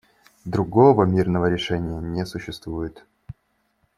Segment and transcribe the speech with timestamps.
[0.45, 3.05] Другого мирного решения не существует.